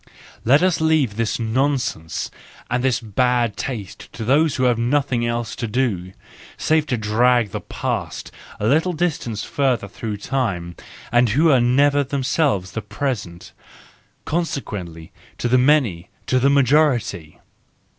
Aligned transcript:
Let 0.43 0.63
us 0.63 0.81
leave 0.81 1.15
this 1.15 1.37
nonsense 1.39 2.31
and 2.71 2.83
this 2.83 2.99
bad 2.99 3.55
taste 3.55 4.11
to 4.13 4.25
those 4.25 4.55
who 4.55 4.63
have 4.63 4.79
nothing 4.79 5.27
else 5.27 5.55
to 5.57 5.67
do, 5.67 6.13
save 6.57 6.87
to 6.87 6.97
drag 6.97 7.51
the 7.51 7.61
past 7.61 8.31
a 8.59 8.65
little 8.65 8.93
distance 8.93 9.43
further 9.43 9.87
through 9.87 10.17
time, 10.17 10.75
and 11.11 11.29
who 11.29 11.51
are 11.51 11.61
never 11.61 12.03
themselves 12.03 12.71
the 12.71 12.81
present,—consequently 12.81 15.11
to 15.37 15.47
the 15.47 15.59
many, 15.59 16.09
to 16.25 16.39
the 16.39 16.49
majority! 16.49 17.39